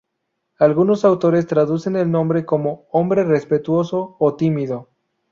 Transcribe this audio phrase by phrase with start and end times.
[0.57, 4.87] Algunos autores traducen el nombre como 'hombre respetuoso' o 'tímido'.